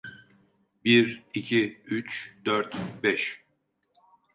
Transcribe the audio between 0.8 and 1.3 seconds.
Bir,